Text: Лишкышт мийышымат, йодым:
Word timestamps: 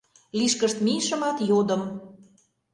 Лишкышт 0.39 0.77
мийышымат, 0.85 1.37
йодым: 1.49 1.81